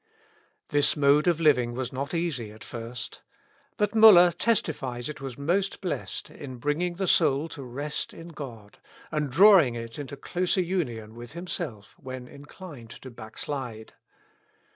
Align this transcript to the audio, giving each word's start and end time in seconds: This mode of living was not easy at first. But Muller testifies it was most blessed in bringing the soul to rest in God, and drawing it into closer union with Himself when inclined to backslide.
This 0.69 0.97
mode 0.97 1.27
of 1.27 1.39
living 1.39 1.73
was 1.75 1.93
not 1.93 2.15
easy 2.15 2.49
at 2.51 2.63
first. 2.63 3.21
But 3.77 3.93
Muller 3.93 4.31
testifies 4.31 5.09
it 5.09 5.21
was 5.21 5.37
most 5.37 5.79
blessed 5.79 6.31
in 6.31 6.57
bringing 6.57 6.95
the 6.95 7.05
soul 7.05 7.47
to 7.49 7.61
rest 7.61 8.11
in 8.11 8.29
God, 8.29 8.79
and 9.11 9.29
drawing 9.29 9.75
it 9.75 9.99
into 9.99 10.17
closer 10.17 10.61
union 10.61 11.13
with 11.13 11.33
Himself 11.33 11.95
when 11.99 12.27
inclined 12.27 12.89
to 12.89 13.11
backslide. 13.11 13.93